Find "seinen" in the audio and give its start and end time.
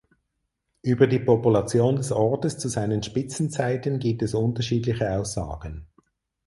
2.69-3.03